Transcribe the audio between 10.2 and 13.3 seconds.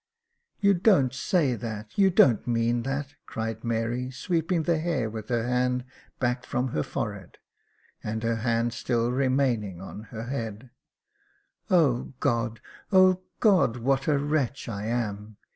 head —"O God! O